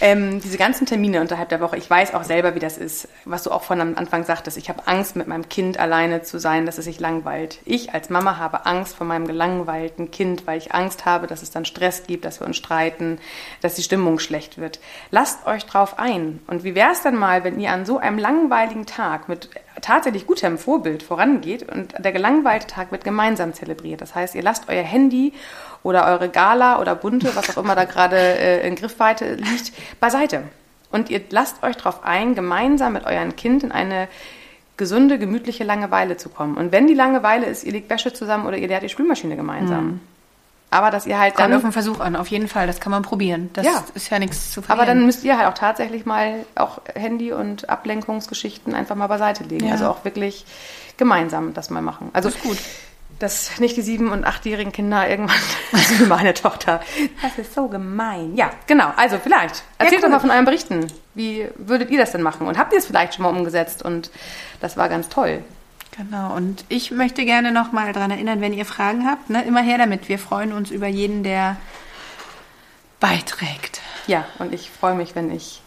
ähm, 0.02 0.42
diese 0.42 0.58
ganzen 0.58 0.86
Termine 0.86 1.22
unterhalb 1.22 1.50
der 1.50 1.62
Woche, 1.62 1.78
ich 1.78 1.90
weiß 1.90 2.14
auch 2.14 2.24
selber, 2.24 2.56
wie 2.56 2.60
das 2.60 2.78
ist, 2.78 3.08
was 3.26 3.44
du 3.44 3.52
auch 3.52 3.64
von 3.64 3.80
am 3.80 3.96
Anfang 3.96 4.24
sagtest. 4.26 4.58
Ich 4.58 4.70
habe 4.70 4.88
Angst, 4.88 5.16
mit 5.16 5.28
meinem 5.28 5.50
Kind 5.50 5.80
alleine 5.80 6.22
zu 6.24 6.40
sein, 6.40 6.66
dass 6.66 6.78
es 6.78 6.86
sich 6.86 7.00
langweilt. 7.00 7.60
Ich 7.66 7.94
als 7.94 8.10
Mama 8.10 8.38
habe 8.38 8.66
Angst 8.66 8.96
vor 8.96 9.08
meinem 9.08 9.28
gelangweilten 9.28 10.12
Kind, 10.12 10.48
weil 10.48 10.58
ich 10.58 10.74
Angst 10.74 11.06
habe, 11.06 11.28
dass 11.28 11.42
es 11.42 11.52
dann 11.52 11.66
Stress 11.66 12.04
gibt, 12.08 12.26
dass 12.26 12.40
wir 12.40 12.48
uns 12.48 12.58
streiten, 12.58 13.20
dass 13.62 13.76
die 13.76 13.84
Stimmung 13.84 14.20
schlecht 14.20 14.58
wird. 14.58 14.80
Lasst 15.12 15.46
euch 15.46 15.66
drauf 15.66 16.00
ein. 16.00 16.42
Und 16.48 16.64
wie 16.64 16.76
wäre 16.76 16.92
es 16.92 17.02
dann 17.02 17.16
mal, 17.16 17.44
wenn 17.44 17.60
ihr 17.60 17.72
an 17.72 17.86
so 17.86 17.98
einem 17.98 18.18
langweiligen 18.18 18.86
Tag 18.86 19.30
mit 19.30 19.50
tatsächlich 19.82 20.28
gutem 20.28 20.58
Vorbild 20.58 21.04
vorangeht 21.04 21.68
und 21.70 21.94
der 21.98 22.12
gelangweilte 22.12 22.68
Tag 22.68 22.92
wird 22.92 23.04
gemeinsam 23.04 23.54
zelebriert. 23.54 24.02
Das 24.02 24.16
heißt, 24.16 24.36
ihr 24.36 24.44
lasst 24.44 24.70
euer 24.70 24.84
Handy 24.84 25.34
oder 25.84 26.06
eure 26.08 26.30
Gala 26.30 26.80
oder 26.80 26.96
Bunte, 26.96 27.36
was 27.36 27.56
auch 27.56 27.64
immer 27.64 27.76
da 27.76 27.86
gerade 27.86 28.18
äh, 28.18 28.68
in 28.68 28.76
Griffweite 28.76 29.36
liegt, 29.36 29.74
beiseite. 30.00 30.44
Und 30.92 31.10
ihr 31.10 31.22
lasst 31.30 31.64
euch 31.64 31.78
darauf 31.78 32.04
ein, 32.04 32.36
gemeinsam 32.36 32.94
mit 32.94 33.06
eurem 33.06 33.36
Kind 33.36 33.64
in 33.64 33.72
eine 33.72 34.08
gesunde, 34.78 35.20
gemütliche 35.20 35.64
Langeweile 35.64 36.18
zu 36.18 36.30
kommen. 36.30 36.58
Und 36.58 36.72
wenn 36.72 36.88
die 36.88 36.94
Langeweile 36.94 37.46
ist, 37.46 37.64
ihr 37.64 37.72
legt 37.72 37.90
Wäsche 37.90 38.14
zusammen 38.14 38.46
oder 38.46 38.58
ihr 38.58 38.68
leert 38.68 38.84
die 38.84 38.90
Spülmaschine 38.90 39.36
gemeinsam. 39.36 40.00
Aber 40.74 40.90
dass 40.90 41.06
ihr 41.06 41.20
halt 41.20 41.36
Kommt 41.36 41.50
dann 41.50 41.54
auf 41.56 41.62
den 41.64 41.74
Versuch 41.74 42.00
an, 42.00 42.16
auf 42.16 42.28
jeden 42.28 42.48
Fall. 42.48 42.66
Das 42.66 42.80
kann 42.80 42.92
man 42.92 43.02
probieren. 43.04 43.50
Das 43.54 43.66
Ja. 43.66 43.84
ist 43.94 44.10
ja 44.10 44.20
nichts 44.20 44.52
zu 44.52 44.62
verlieren. 44.62 44.80
aber 44.80 44.86
dann 44.88 45.06
müsst 45.06 45.24
ihr 45.26 45.38
halt 45.38 45.48
auch 45.50 45.54
tatsächlich 45.54 46.06
mal 46.06 46.46
auch 46.56 46.80
Handy 46.96 47.34
und 47.34 47.70
Ablenkungsgeschichten 47.70 48.74
einfach 48.74 48.96
mal 48.96 49.08
beiseite 49.08 49.44
legen. 49.44 49.66
Ja. 49.68 49.74
Also 49.74 49.88
auch 49.88 50.06
wirklich 50.06 50.46
gemeinsam 50.98 51.54
das 51.54 51.70
mal 51.70 51.82
machen. 51.82 52.10
Also 52.14 52.30
gut. 52.30 52.58
Dass 53.20 53.60
nicht 53.60 53.78
die 53.78 53.82
sieben- 53.84 54.10
und 54.12 54.24
achtjährigen 54.26 54.72
Kinder 54.72 55.08
irgendwann, 55.08 55.36
also 55.74 56.06
meine 56.06 56.34
Tochter, 56.34 56.80
das 57.22 57.38
ist 57.38 57.54
so 57.54 57.68
gemein. 57.68 58.36
Ja, 58.36 58.50
genau. 58.66 58.92
Also 58.96 59.18
vielleicht. 59.22 59.64
Erzählt 59.78 60.02
cool. 60.02 60.08
doch 60.08 60.10
mal 60.16 60.20
von 60.20 60.32
euren 60.32 60.46
Berichten. 60.46 60.88
Wie 61.14 61.48
würdet 61.58 61.92
ihr 61.92 62.00
das 62.00 62.14
denn 62.14 62.22
machen? 62.24 62.48
Und 62.48 62.58
habt 62.58 62.72
ihr 62.74 62.80
es 62.80 62.86
vielleicht 62.88 63.14
schon 63.16 63.24
mal 63.24 63.30
umgesetzt? 63.30 63.84
Und 63.84 64.10
das 64.60 64.76
war 64.78 64.90
ganz 64.90 65.10
toll. 65.10 65.44
Genau, 65.98 66.36
und 66.36 66.64
ich 66.70 66.92
möchte 66.92 67.26
gerne 67.26 67.52
noch 67.52 67.72
mal 67.72 67.92
daran 67.92 68.12
erinnern, 68.12 68.40
wenn 68.42 68.54
ihr 68.54 68.66
Fragen 68.66 69.06
habt, 69.06 69.30
ne, 69.30 69.44
immer 69.44 69.62
her 69.62 69.78
damit. 69.78 70.08
Wir 70.08 70.20
freuen 70.20 70.54
uns 70.54 70.72
über 70.72 70.88
jeden, 70.88 71.24
der 71.24 71.58
beiträgt. 73.00 73.82
Ja, 74.08 74.26
und 74.40 74.54
ich 74.54 74.70
freue 74.70 74.96
mich, 74.96 75.16
wenn 75.16 75.32
ich 75.36 75.62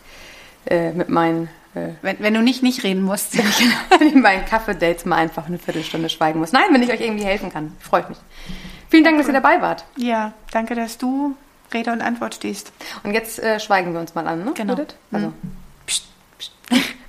äh, 0.67 0.93
mit 0.93 1.09
meinen 1.11 1.49
äh, 1.75 1.91
Wenn, 2.03 2.21
wenn 2.21 2.35
du 2.35 2.41
nicht 2.41 2.63
nicht 2.63 2.85
reden 2.85 3.03
musst. 3.03 3.37
wenn 3.99 4.09
ich 4.09 4.23
bei 4.23 4.39
Kaffee-Dates 4.39 5.05
mal 5.05 5.17
einfach 5.17 5.47
eine 5.47 5.59
Viertelstunde 5.59 6.09
schweigen 6.09 6.39
muss. 6.39 6.53
Nein, 6.53 6.65
wenn 6.71 6.83
ich 6.83 6.91
euch 6.91 7.01
irgendwie 7.01 7.25
helfen 7.25 7.53
kann. 7.53 7.77
Freut 7.81 8.09
mich. 8.09 8.19
Vielen 8.89 9.05
Dank, 9.05 9.19
dass 9.19 9.27
ihr 9.27 9.33
dabei 9.35 9.61
wart. 9.61 9.85
ja, 9.97 10.33
danke, 10.53 10.75
dass 10.75 10.99
du 10.99 11.37
Rede 11.73 11.93
und 11.93 12.01
Antwort 12.01 12.37
stehst. 12.37 12.73
Und 13.03 13.13
jetzt 13.13 13.41
äh, 13.41 13.59
schweigen 13.59 13.93
wir 13.93 14.01
uns 14.01 14.15
mal 14.15 14.27
an, 14.27 14.45
ne? 14.45 14.53
Genau. 14.55 14.75
Judith? 14.75 14.95
Also, 15.11 15.33
Psst, 15.87 16.07
psst. 16.39 16.53